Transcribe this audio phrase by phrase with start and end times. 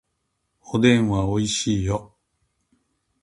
[0.73, 2.15] おでんはおいしいよ